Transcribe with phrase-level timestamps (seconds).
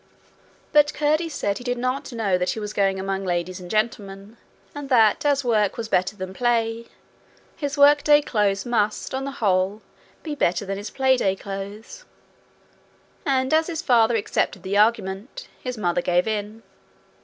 [0.71, 4.37] But Curdie said he did not know that he was going among ladies and gentlemen,
[4.73, 6.87] and that as work was better than play,
[7.55, 9.83] his workday clothes must on the whole
[10.23, 12.03] be better than his playday Clothes;
[13.27, 16.63] and as his father accepted the argument, his mother gave in.